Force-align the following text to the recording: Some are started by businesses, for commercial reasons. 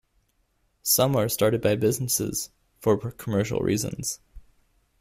Some 0.81 1.15
are 1.15 1.29
started 1.29 1.61
by 1.61 1.75
businesses, 1.75 2.49
for 2.79 2.97
commercial 3.11 3.59
reasons. 3.59 4.19